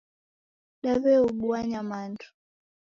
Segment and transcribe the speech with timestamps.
[0.83, 2.25] Naw'eobua nyamandu